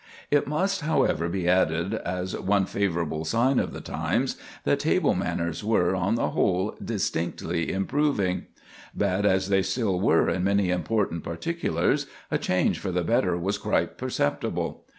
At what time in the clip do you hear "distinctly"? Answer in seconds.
6.83-7.71